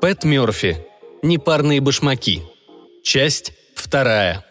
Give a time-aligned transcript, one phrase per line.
[0.00, 0.76] Пэт Мёрфи.
[1.22, 2.42] Непарные башмаки.
[3.02, 4.44] Часть вторая.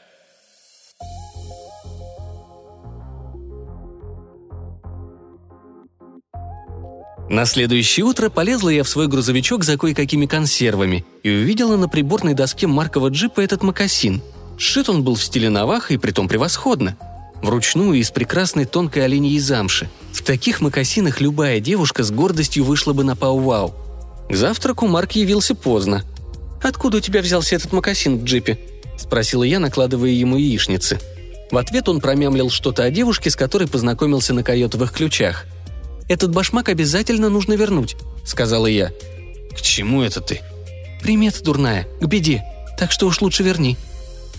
[7.29, 12.35] На следующее утро полезла я в свой грузовичок за кое-какими консервами и увидела на приборной
[12.35, 14.21] доске маркового джипа этот мокасин.
[14.57, 16.97] Сшит он был в стиле наваха и притом превосходно.
[17.41, 19.89] Вручную из прекрасной тонкой оленьей замши.
[20.13, 23.73] В таких мокасинах любая девушка с гордостью вышла бы на пау-вау.
[24.29, 26.03] К завтраку Марк явился поздно.
[26.61, 28.59] «Откуда у тебя взялся этот мокасин в джипе?»–
[28.97, 30.99] спросила я, накладывая ему яичницы.
[31.51, 35.45] В ответ он промямлил что-то о девушке, с которой познакомился на койотовых ключах–
[36.07, 37.95] этот башмак обязательно нужно вернуть»,—
[38.25, 38.91] сказала я.
[39.55, 40.41] «К чему это ты?»
[41.01, 42.43] «Примета дурная, к беде,
[42.77, 43.77] так что уж лучше верни».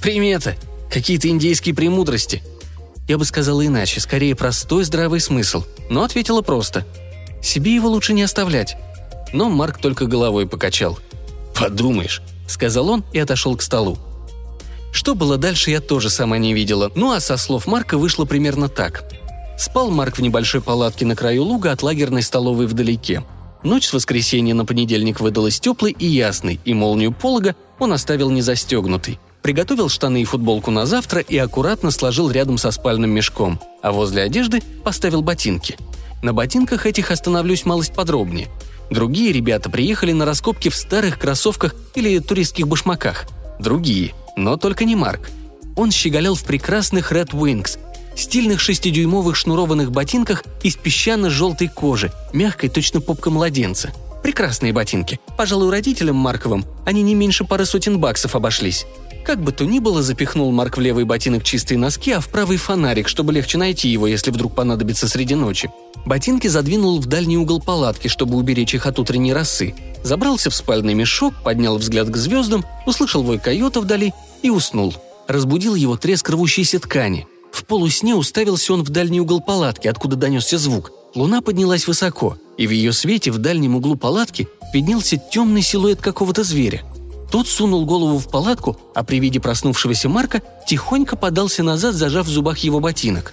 [0.01, 0.57] «Примета?
[0.91, 2.43] Какие-то индейские премудрости?»
[3.09, 6.85] Я бы сказала иначе, скорее простой здравый смысл, но ответила просто.
[7.43, 8.77] «Себе его лучше не оставлять».
[9.33, 10.99] Но Марк только головой покачал.
[11.55, 13.99] «Подумаешь»,— сказал он и отошел к столу.
[14.93, 18.69] Что было дальше, я тоже сама не видела, ну а со слов Марка вышло примерно
[18.69, 19.05] так.
[19.57, 23.25] Спал Марк в небольшой палатке на краю луга от лагерной столовой вдалеке.
[23.63, 29.19] Ночь с воскресенья на понедельник выдалась теплой и ясной, и молнию полога он оставил незастегнутой.
[29.43, 34.23] Приготовил штаны и футболку на завтра и аккуратно сложил рядом со спальным мешком, а возле
[34.23, 35.77] одежды поставил ботинки.
[36.23, 38.49] На ботинках этих остановлюсь малость подробнее.
[38.91, 43.27] Другие ребята приехали на раскопки в старых кроссовках или туристских башмаках.
[43.59, 45.31] Другие, но только не Марк.
[45.77, 47.79] Он щеголял в прекрасных Red Wings,
[48.17, 53.93] стильных шестидюймовых шнурованных ботинках из песчано-желтой кожи, мягкой точно попка младенца.
[54.23, 55.21] Прекрасные ботинки.
[55.37, 58.87] Пожалуй, родителям Марковым они не меньше пары сотен баксов обошлись.
[59.25, 62.57] Как бы то ни было, запихнул Марк в левый ботинок чистые носки, а в правый
[62.57, 65.71] фонарик, чтобы легче найти его, если вдруг понадобится среди ночи.
[66.05, 69.75] Ботинки задвинул в дальний угол палатки, чтобы уберечь их от утренней росы.
[70.05, 74.13] Забрался в спальный мешок, поднял взгляд к звездам, услышал вой койота вдали
[74.43, 74.95] и уснул.
[75.27, 80.59] Разбудил его треск рвущейся ткани– в полусне уставился он в дальний угол палатки, откуда донесся
[80.59, 80.93] звук.
[81.15, 86.45] Луна поднялась высоко, и в ее свете в дальнем углу палатки виднелся темный силуэт какого-то
[86.45, 86.83] зверя.
[87.31, 92.31] Тот сунул голову в палатку, а при виде проснувшегося Марка тихонько подался назад, зажав в
[92.31, 93.33] зубах его ботинок.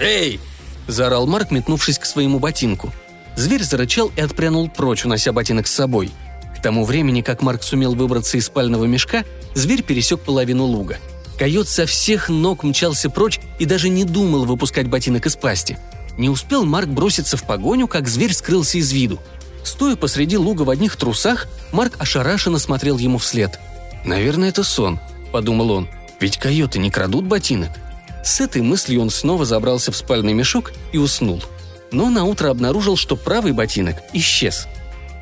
[0.00, 0.40] «Эй!»–
[0.88, 2.92] заорал Марк, метнувшись к своему ботинку.
[3.36, 6.10] Зверь зарычал и отпрянул прочь, унося ботинок с собой.
[6.58, 10.98] К тому времени, как Марк сумел выбраться из спального мешка, зверь пересек половину луга–
[11.40, 15.78] Койот со всех ног мчался прочь и даже не думал выпускать ботинок из пасти.
[16.18, 19.18] Не успел Марк броситься в погоню, как зверь скрылся из виду.
[19.64, 23.58] Стоя посреди луга в одних трусах, Марк ошарашенно смотрел ему вслед.
[24.04, 25.00] «Наверное, это сон»,—
[25.32, 25.88] подумал он,—
[26.20, 27.70] «ведь койоты не крадут ботинок».
[28.22, 31.42] С этой мыслью он снова забрался в спальный мешок и уснул.
[31.90, 34.66] Но на утро обнаружил, что правый ботинок исчез.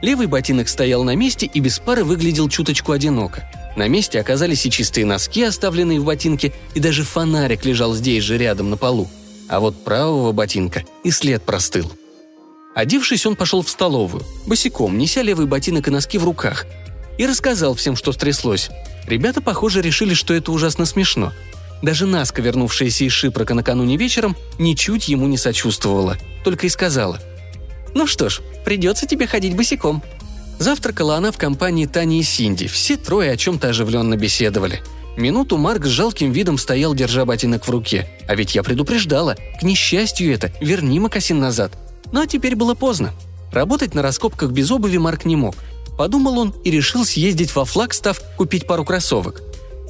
[0.02, 3.48] Левый ботинок стоял на месте и без пары выглядел чуточку одиноко.
[3.78, 8.36] На месте оказались и чистые носки, оставленные в ботинке, и даже фонарик лежал здесь же
[8.36, 9.08] рядом на полу.
[9.48, 11.92] А вот правого ботинка и след простыл.
[12.74, 16.66] Одевшись, он пошел в столовую, босиком, неся левый ботинок и носки в руках.
[17.18, 18.68] И рассказал всем, что стряслось.
[19.06, 21.32] Ребята, похоже, решили, что это ужасно смешно.
[21.80, 27.20] Даже Наска, вернувшаяся из Шипрока накануне вечером, ничуть ему не сочувствовала, только и сказала.
[27.94, 30.02] «Ну что ж, придется тебе ходить босиком»,
[30.58, 32.66] Завтракала она в компании Тани и Синди.
[32.66, 34.82] Все трое о чем-то оживленно беседовали.
[35.16, 38.08] Минуту Марк с жалким видом стоял, держа ботинок в руке.
[38.28, 39.36] А ведь я предупреждала.
[39.60, 41.72] К несчастью это, верни Макасин назад.
[42.12, 43.12] Ну а теперь было поздно.
[43.52, 45.54] Работать на раскопках без обуви Марк не мог.
[45.96, 49.42] Подумал он и решил съездить во Флагстав купить пару кроссовок.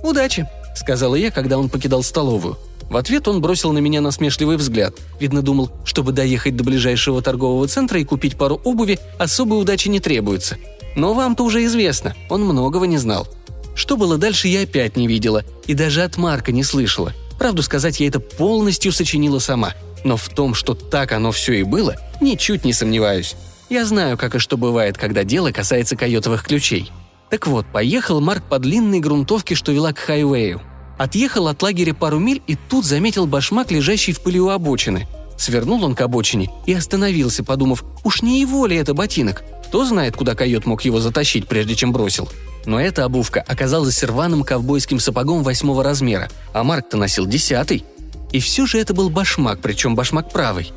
[0.02, 0.46] «Удачи»,—
[0.76, 2.56] сказала я, когда он покидал столовую.
[2.90, 4.94] В ответ он бросил на меня насмешливый взгляд.
[5.20, 10.00] Видно, думал, чтобы доехать до ближайшего торгового центра и купить пару обуви, особой удачи не
[10.00, 10.56] требуется.
[10.96, 13.28] Но вам-то уже известно, он многого не знал.
[13.74, 17.12] Что было дальше, я опять не видела, и даже от Марка не слышала.
[17.38, 19.74] Правду сказать, я это полностью сочинила сама.
[20.02, 23.36] Но в том, что так оно все и было, ничуть не сомневаюсь.
[23.68, 26.90] Я знаю, как и что бывает, когда дело касается койотовых ключей.
[27.30, 30.62] Так вот, поехал Марк по длинной грунтовке, что вела к хайвею.
[30.98, 35.06] Отъехал от лагеря пару миль и тут заметил башмак, лежащий в пыли у обочины.
[35.38, 39.44] Свернул он к обочине и остановился, подумав, уж не его ли это ботинок?
[39.68, 42.28] Кто знает, куда койот мог его затащить, прежде чем бросил.
[42.66, 47.84] Но эта обувка оказалась рваным ковбойским сапогом восьмого размера, а Марк-то носил десятый.
[48.32, 50.72] И все же это был башмак, причем башмак правый.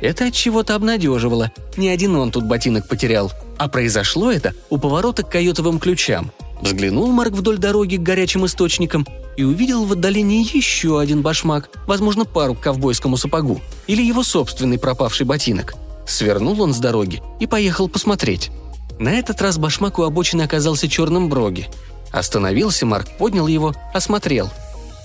[0.00, 1.50] Это от чего-то обнадеживало.
[1.76, 3.32] Ни один он тут ботинок потерял.
[3.58, 6.30] А произошло это у поворота к койотовым ключам–
[6.64, 9.06] Взглянул Марк вдоль дороги к горячим источникам
[9.36, 14.78] и увидел в отдалении еще один башмак, возможно, пару к ковбойскому сапогу, или его собственный
[14.78, 15.74] пропавший ботинок.
[16.06, 18.50] Свернул он с дороги и поехал посмотреть.
[18.98, 21.68] На этот раз башмак у обочины оказался черным броги.
[22.12, 24.48] Остановился Марк, поднял его, осмотрел.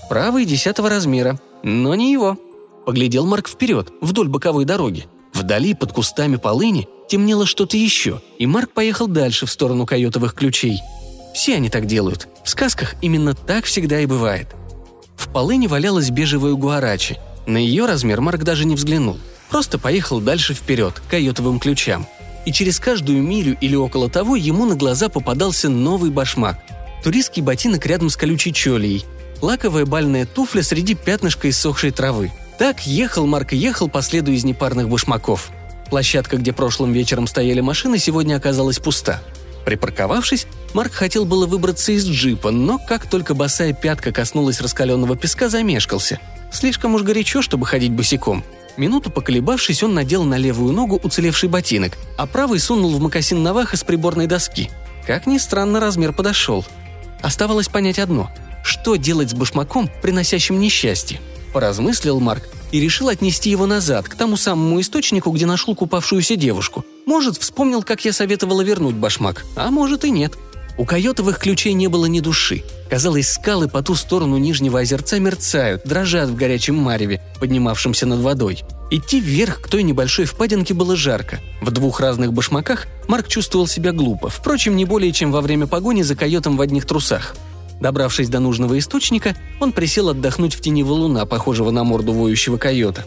[0.08, 2.38] Правый десятого размера, но не его.
[2.86, 5.06] Поглядел Марк вперед, вдоль боковой дороги.
[5.34, 10.80] Вдали, под кустами полыни, темнело что-то еще, и Марк поехал дальше в сторону койотовых ключей.
[11.34, 12.28] Все они так делают.
[12.44, 14.48] В сказках именно так всегда и бывает.
[15.16, 17.18] В полыни валялась бежевая гуарачи.
[17.46, 19.18] На ее размер Марк даже не взглянул.
[19.48, 22.06] Просто поехал дальше вперед, к койотовым ключам.
[22.46, 26.58] И через каждую милю или около того ему на глаза попадался новый башмак.
[27.02, 29.04] Туристский ботинок рядом с колючей чолией.
[29.42, 32.32] Лаковая бальная туфля среди пятнышка иссохшей травы.
[32.58, 35.50] Так ехал Марк и ехал по следу из непарных башмаков.
[35.88, 39.22] Площадка, где прошлым вечером стояли машины, сегодня оказалась пуста.
[39.64, 45.48] Припарковавшись, Марк хотел было выбраться из джипа, но как только босая пятка коснулась раскаленного песка,
[45.48, 46.18] замешкался.
[46.52, 48.44] Слишком уж горячо, чтобы ходить босиком.
[48.76, 53.76] Минуту поколебавшись, он надел на левую ногу уцелевший ботинок, а правый сунул в мокасин Наваха
[53.76, 54.70] с приборной доски.
[55.06, 56.64] Как ни странно, размер подошел.
[57.20, 58.30] Оставалось понять одно–
[58.62, 61.20] что делать с башмаком, приносящим несчастье?
[61.52, 66.84] Поразмыслил Марк и решил отнести его назад, к тому самому источнику, где нашел купавшуюся девушку.
[67.06, 70.34] Может, вспомнил, как я советовала вернуть башмак, а может и нет.
[70.78, 72.62] У койотовых ключей не было ни души.
[72.88, 78.62] Казалось, скалы по ту сторону нижнего озерца мерцают, дрожат в горячем мареве, поднимавшемся над водой.
[78.90, 81.38] Идти вверх к той небольшой впадинке было жарко.
[81.60, 86.02] В двух разных башмаках Марк чувствовал себя глупо, впрочем, не более чем во время погони
[86.02, 87.36] за койотом в одних трусах–
[87.80, 93.06] Добравшись до нужного источника, он присел отдохнуть в тени валуна, похожего на морду воющего койота.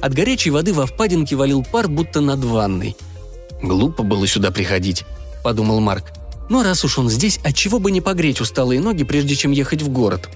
[0.00, 2.96] От горячей воды во впадинке валил пар, будто над ванной.
[3.62, 5.04] «Глупо было сюда приходить»,—
[5.44, 6.12] подумал Марк.
[6.48, 9.90] «Но раз уж он здесь, отчего бы не погреть усталые ноги, прежде чем ехать в
[9.90, 10.28] город?»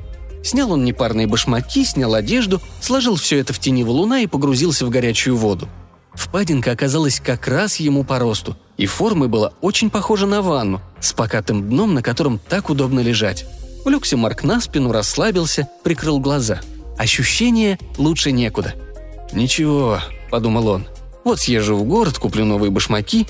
[0.45, 4.91] Снял он непарные башмаки, снял одежду, сложил все это в тени валуна и погрузился в
[4.91, 5.69] горячую воду.
[6.13, 11.15] Впадинка оказалась как раз ему по росту, и формой была очень похожа на ванну, с
[11.15, 13.47] покатым дном, на котором так удобно лежать.
[13.85, 16.61] Улегся Марк на спину, расслабился, прикрыл глаза.
[16.97, 18.75] Ощущение лучше некуда.
[19.33, 20.01] «Ничего»,—
[20.31, 20.87] подумал он.
[21.25, 23.27] «Вот съезжу в город, куплю новые башмаки».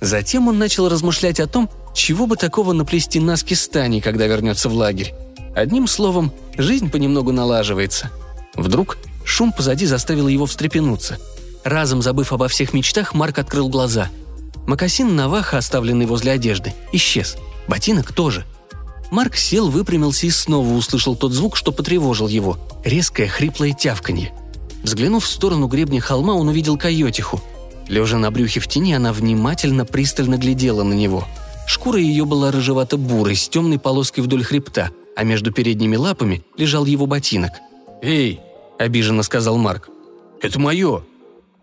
[0.00, 4.74] Затем он начал размышлять о том, чего бы такого наплести на скистане, когда вернется в
[4.74, 5.14] лагерь.
[5.54, 8.10] Одним словом, жизнь понемногу налаживается.
[8.54, 11.18] Вдруг шум позади заставил его встрепенуться.
[11.64, 14.08] Разом забыв обо всех мечтах, Марк открыл глаза.
[14.66, 17.36] Макасин Наваха, оставленный возле одежды, исчез.
[17.68, 18.44] Ботинок тоже.
[19.12, 24.32] Марк сел, выпрямился и снова услышал тот звук, что потревожил его– резкое хриплое тявканье.
[24.82, 27.38] Взглянув в сторону гребня холма, он увидел койотиху.
[27.88, 31.28] Лежа на брюхе в тени, она внимательно, пристально глядела на него.
[31.66, 37.04] Шкура ее была рыжевато-бурой, с темной полоской вдоль хребта, а между передними лапами лежал его
[37.04, 37.52] ботинок.
[38.00, 38.40] «Эй!»–
[38.78, 39.90] обиженно сказал Марк.
[40.40, 41.02] «Это мое!»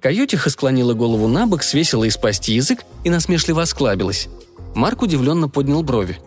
[0.01, 4.27] Койотиха склонила голову на бок, свесила из пасти язык и насмешливо осклабилась.
[4.75, 6.19] Марк удивленно поднял брови.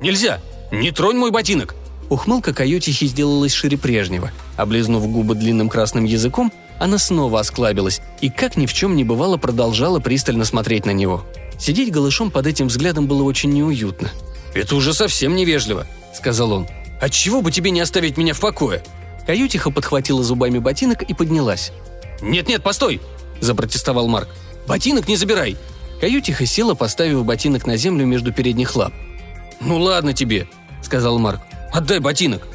[0.00, 0.40] «Нельзя!
[0.70, 1.74] Не тронь мой ботинок!»
[2.08, 4.32] Ухмылка койотихи сделалась шире прежнего.
[4.56, 9.36] Облизнув губы длинным красным языком, она снова осклабилась и, как ни в чем не бывало,
[9.36, 11.24] продолжала пристально смотреть на него.
[11.58, 14.10] Сидеть голышом под этим взглядом было очень неуютно.
[14.54, 16.66] «Это уже совсем невежливо»,— сказал он.
[17.00, 18.82] «Отчего бы тебе не оставить меня в покое?»
[19.26, 21.72] Каютиха подхватила зубами ботинок и поднялась.
[22.22, 23.00] «Нет-нет, постой!»–
[23.40, 24.28] запротестовал Марк.
[24.66, 25.56] «Ботинок не забирай!»
[26.00, 28.92] Каютиха села, поставив ботинок на землю между передних лап.
[29.60, 30.48] «Ну ладно тебе»,–
[30.82, 31.40] сказал Марк.
[31.72, 32.46] «Отдай ботинок».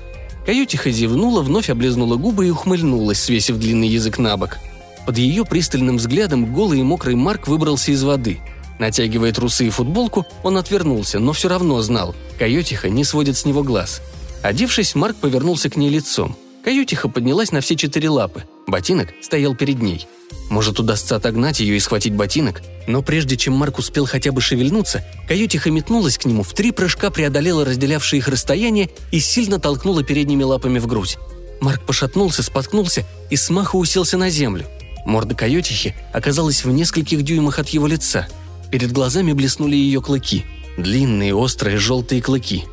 [0.45, 4.57] Каютиха зевнула, вновь облизнула губы и ухмыльнулась, свесив длинный язык на бок.
[5.05, 8.39] Под ее пристальным взглядом голый и мокрый Марк выбрался из воды.
[8.79, 12.13] Натягивая трусы и футболку, он отвернулся, но все равно знал.
[12.37, 14.01] Каютиха не сводит с него глаз.
[14.41, 16.35] Одевшись, Марк повернулся к ней лицом.
[16.63, 18.43] Каютиха поднялась на все четыре лапы.
[18.67, 20.07] Ботинок стоял перед ней.
[20.49, 22.61] Может, удастся отогнать ее и схватить ботинок?
[22.87, 27.09] Но прежде чем Марк успел хотя бы шевельнуться, Каютиха метнулась к нему, в три прыжка
[27.09, 31.17] преодолела разделявшие их расстояние и сильно толкнула передними лапами в грудь.
[31.61, 34.65] Марк пошатнулся, споткнулся и смаху уселся на землю.
[35.05, 38.27] Морда Каютихи оказалась в нескольких дюймах от его лица.
[38.71, 40.45] Перед глазами блеснули ее клыки.
[40.77, 42.65] Длинные, острые, желтые клыки.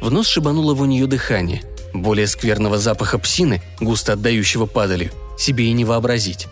[0.00, 1.62] В нос шибануло в нее дыхание.
[1.94, 6.48] Более скверного запаха псины, густо отдающего падалью, себе и не вообразить.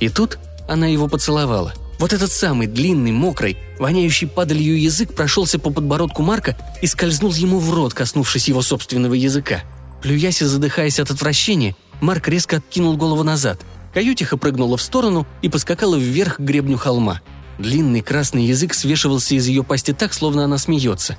[0.00, 0.38] И тут
[0.68, 1.72] она его поцеловала.
[1.98, 7.58] Вот этот самый длинный, мокрый, воняющий падалью язык прошелся по подбородку Марка и скользнул ему
[7.58, 9.62] в рот, коснувшись его собственного языка.
[10.02, 13.60] Плюясь и задыхаясь от отвращения, Марк резко откинул голову назад.
[13.94, 17.22] Каютиха прыгнула в сторону и поскакала вверх к гребню холма.
[17.58, 21.16] Длинный красный язык свешивался из ее пасти так, словно она смеется.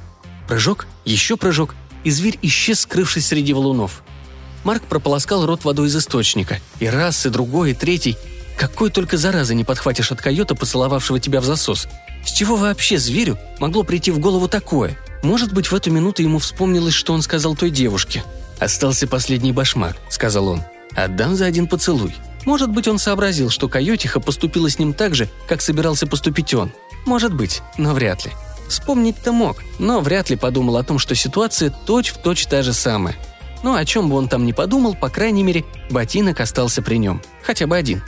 [0.48, 4.04] Прыжок, еще прыжок, и зверь исчез, скрывшись среди валунов.
[4.66, 6.60] Марк прополоскал рот водой из источника.
[6.80, 8.18] И раз, и другой, и третий.
[8.58, 11.88] Какой только заразы не подхватишь от койота, поцеловавшего тебя в засос.
[12.26, 14.98] С чего вообще зверю могло прийти в голову такое?
[15.22, 18.24] Может быть, в эту минуту ему вспомнилось, что он сказал той девушке.
[18.60, 20.64] «Остался последний башмак»,— сказал он.
[20.96, 22.16] «Отдам за один поцелуй».
[22.46, 26.72] Может быть, он сообразил, что койотиха поступила с ним так же, как собирался поступить он.
[27.06, 28.32] Может быть, но вряд ли.
[28.68, 33.16] Вспомнить-то мог, но вряд ли подумал о том, что ситуация точь-в-точь точь та же самая.
[33.64, 37.22] Но о чем бы он там ни подумал, по крайней мере, ботинок остался при нем.
[37.42, 38.04] Хотя бы один.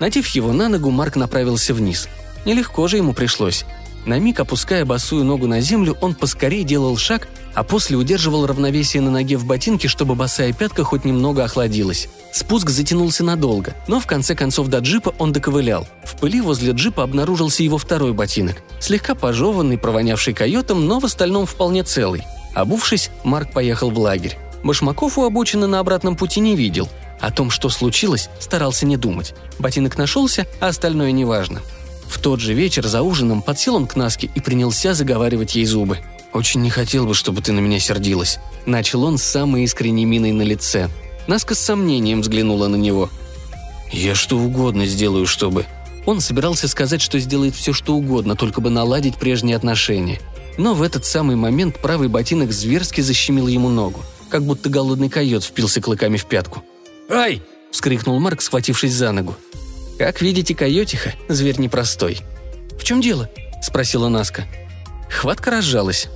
[0.00, 2.08] Надев его на ногу, Марк направился вниз.
[2.44, 3.64] Нелегко же ему пришлось.
[4.06, 9.00] На миг опуская босую ногу на землю, он поскорее делал шаг, а после удерживал равновесие
[9.00, 12.08] на ноге в ботинке, чтобы босая пятка хоть немного охладилась.
[12.32, 15.86] Спуск затянулся надолго, но в конце концов до джипа он доковылял.
[16.04, 21.46] В пыли возле джипа обнаружился его второй ботинок, слегка пожеванный, провонявший койотом, но в остальном
[21.46, 22.24] вполне целый.
[22.54, 24.36] Обувшись, Марк поехал в лагерь.
[24.64, 26.88] Башмаков у обочины на обратном пути не видел.
[27.20, 29.34] О том, что случилось, старался не думать.
[29.58, 31.60] Ботинок нашелся, а остальное неважно.
[32.08, 35.98] В тот же вечер за ужином подсел он к Наске и принялся заговаривать ей зубы.
[36.32, 40.32] «Очень не хотел бы, чтобы ты на меня сердилась»,– начал он с самой искренней миной
[40.32, 40.88] на лице.
[41.28, 43.08] Наска с сомнением взглянула на него.
[43.92, 45.66] «Я что угодно сделаю, чтобы...»
[46.06, 50.20] Он собирался сказать, что сделает все, что угодно, только бы наладить прежние отношения.
[50.58, 54.00] Но в этот самый момент правый ботинок зверски защемил ему ногу,
[54.34, 56.64] как будто голодный койот впился клыками в пятку.
[57.08, 59.36] «Ай!»– вскрикнул Марк, схватившись за ногу.
[59.96, 62.18] Как видите, койотиха– зверь непростой.
[62.76, 63.30] «В чем дело?»–
[63.62, 64.42] спросила Наска.
[65.08, 66.08] Хватка разжалась.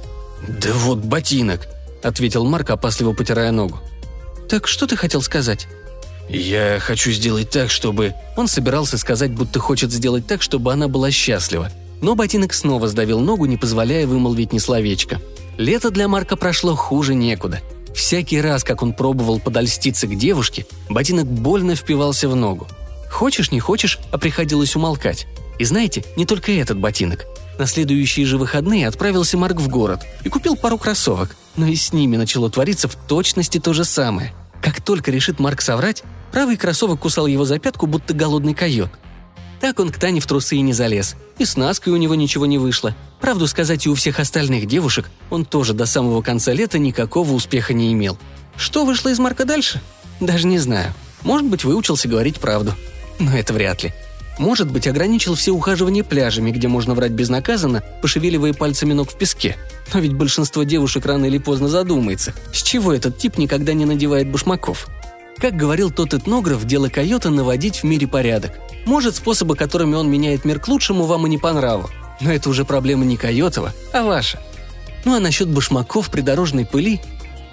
[0.49, 1.69] «Да вот ботинок»,–
[2.03, 3.79] ответил Марк, опасливо потирая ногу.
[4.49, 5.69] «Так что ты хотел сказать?»
[6.29, 11.13] «Я хочу сделать так, чтобы...» Он собирался сказать, будто хочет сделать так, чтобы она была
[11.13, 11.71] счастлива.
[12.01, 15.21] Но ботинок снова сдавил ногу, не позволяя вымолвить ни словечко.
[15.57, 17.61] Лето для Марка прошло хуже некуда.
[17.99, 22.69] Всякий раз, как он пробовал подольститься к девушке, ботинок больно впивался в ногу.
[23.11, 25.27] Хочешь, не хочешь, а приходилось умолкать.
[25.59, 27.27] И знаете, не только этот ботинок.
[27.59, 31.93] На следующие же выходные отправился Марк в город и купил пару кроссовок, но и с
[31.93, 34.33] ними начало твориться в точности то же самое.
[34.63, 38.91] Как только решит Марк соврать, правый кроссовок кусал его за пятку, будто голодный койот.
[39.61, 41.17] Так он к Тане в трусы и не залез.
[41.39, 42.95] И с Наской у него ничего не вышло.
[43.21, 47.75] Правду сказать, и у всех остальных девушек он тоже до самого конца лета никакого успеха
[47.75, 48.19] не имел.
[48.57, 49.81] Что вышло из Марка дальше?
[50.21, 50.93] Даже не знаю.
[51.23, 52.75] Может быть, выучился говорить правду
[53.19, 53.93] но это вряд ли.
[54.39, 59.57] Может быть, ограничил все ухаживания пляжами, где можно врать безнаказанно, пошевеливая пальцами ног в песке.
[59.93, 64.31] Но ведь большинство девушек рано или поздно задумается, с чего этот тип никогда не надевает
[64.31, 64.89] башмаков.
[65.41, 68.59] Как говорил тот этнограф, дело койота наводить в мире порядок.
[68.87, 71.89] Может, способы, которыми он меняет мир к лучшему, вам и не по нраву.
[72.21, 74.41] Но это уже проблема не койотова, а ваша.
[75.05, 77.01] Ну а насчет башмаков придорожной пыли...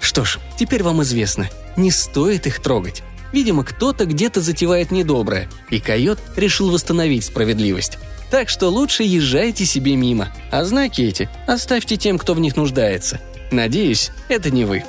[0.00, 3.02] Что ж, теперь вам известно, не стоит их трогать.
[3.32, 7.98] Видимо, кто-то где-то затевает недоброе, и койот решил восстановить справедливость.
[8.30, 13.20] Так что лучше езжайте себе мимо, а знаки эти оставьте тем, кто в них нуждается.
[13.52, 14.84] Надеюсь, это не вы.